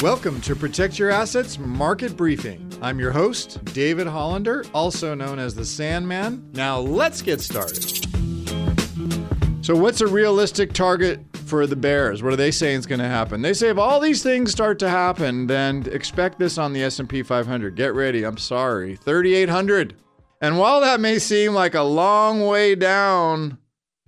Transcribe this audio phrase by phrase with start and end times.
[0.00, 2.72] Welcome to Protect Your Assets Market Briefing.
[2.80, 6.48] I'm your host, David Hollander, also known as the Sandman.
[6.52, 8.06] Now let's get started.
[9.60, 12.22] So, what's a realistic target for the Bears?
[12.22, 13.42] What are they saying is going to happen?
[13.42, 17.24] They say if all these things start to happen, then expect this on the S&P
[17.24, 17.74] 500.
[17.74, 18.22] Get ready.
[18.22, 19.96] I'm sorry, 3,800.
[20.40, 23.58] And while that may seem like a long way down,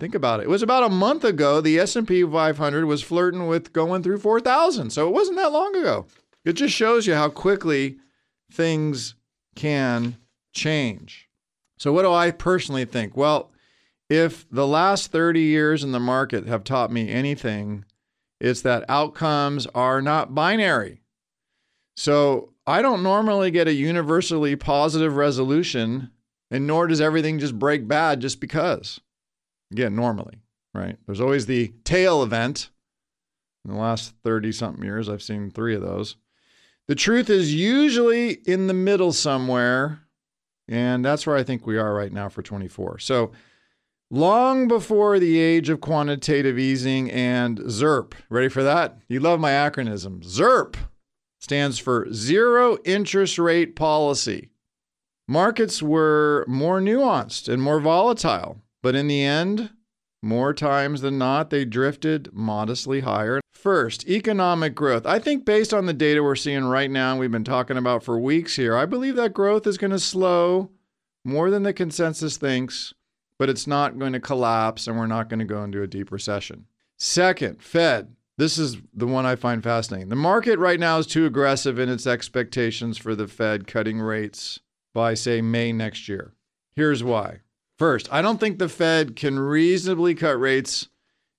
[0.00, 0.44] think about it.
[0.44, 4.90] It was about a month ago the S&P 500 was flirting with going through 4,000.
[4.90, 6.06] So it wasn't that long ago.
[6.44, 7.98] It just shows you how quickly
[8.50, 9.14] things
[9.54, 10.16] can
[10.52, 11.28] change.
[11.78, 13.16] So what do I personally think?
[13.16, 13.52] Well,
[14.08, 17.84] if the last 30 years in the market have taught me anything,
[18.40, 21.02] it's that outcomes are not binary.
[21.96, 26.10] So I don't normally get a universally positive resolution
[26.50, 29.00] and nor does everything just break bad just because.
[29.72, 30.38] Again, normally,
[30.74, 30.96] right?
[31.06, 32.70] There's always the tail event.
[33.64, 36.16] In the last 30 something years, I've seen three of those.
[36.88, 40.00] The truth is usually in the middle somewhere.
[40.66, 43.00] And that's where I think we are right now for 24.
[43.00, 43.32] So,
[44.10, 48.98] long before the age of quantitative easing and ZIRP, ready for that?
[49.08, 50.24] You love my acronym.
[50.24, 50.76] ZIRP
[51.40, 54.50] stands for Zero Interest Rate Policy.
[55.26, 59.70] Markets were more nuanced and more volatile, but in the end,
[60.22, 63.40] more times than not, they drifted modestly higher.
[63.52, 65.06] First, economic growth.
[65.06, 68.02] I think based on the data we're seeing right now, and we've been talking about
[68.02, 70.70] for weeks here, I believe that growth is going to slow
[71.24, 72.94] more than the consensus thinks,
[73.38, 76.10] but it's not going to collapse and we're not going to go into a deep
[76.12, 76.66] recession.
[76.96, 78.14] Second, Fed.
[78.36, 80.08] This is the one I find fascinating.
[80.08, 84.60] The market right now is too aggressive in its expectations for the Fed cutting rates
[84.94, 86.32] by, say, May next year.
[86.74, 87.40] Here's why.
[87.80, 90.90] First, I don't think the Fed can reasonably cut rates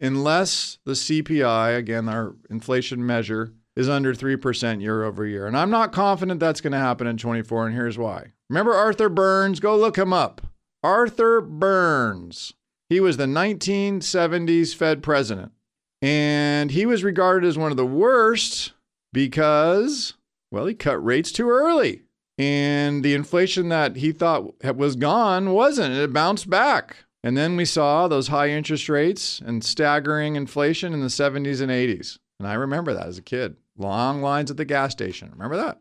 [0.00, 5.46] unless the CPI, again, our inflation measure, is under 3% year over year.
[5.46, 8.32] And I'm not confident that's going to happen in 24, and here's why.
[8.50, 9.60] Remember Arthur Burns?
[9.60, 10.40] Go look him up.
[10.82, 12.52] Arthur Burns.
[12.88, 15.52] He was the 1970s Fed president.
[16.02, 18.72] And he was regarded as one of the worst
[19.12, 20.14] because,
[20.50, 22.02] well, he cut rates too early
[22.38, 25.94] and the inflation that he thought was gone wasn't.
[25.94, 27.04] It bounced back.
[27.22, 31.70] And then we saw those high interest rates and staggering inflation in the 70s and
[31.70, 32.18] 80s.
[32.38, 33.56] And I remember that as a kid.
[33.78, 35.30] Long lines at the gas station.
[35.30, 35.80] Remember that?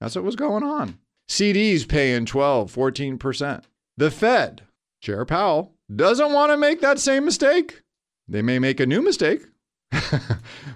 [0.00, 0.98] That's what was going on.
[1.28, 3.64] CDs paying 12, 14%.
[3.96, 4.62] The Fed,
[5.00, 7.82] Chair Powell, doesn't want to make that same mistake.
[8.26, 9.42] They may make a new mistake.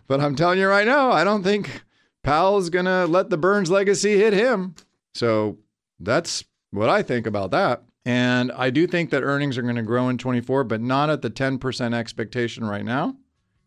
[0.07, 1.83] but I'm telling you right now, I don't think
[2.23, 4.75] Powell's going to let the Burns legacy hit him.
[5.19, 5.59] So
[5.99, 7.83] that's what I think about that.
[8.05, 11.23] And I do think that earnings are going to grow in 24, but not at
[11.23, 13.17] the 10% expectation right now.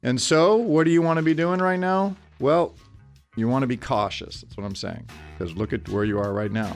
[0.02, 2.16] And so, what do you want to be doing right now?
[2.40, 2.76] Well,
[3.36, 4.42] you want to be cautious.
[4.42, 5.08] That's what I'm saying.
[5.38, 6.76] Because look at where you are right now.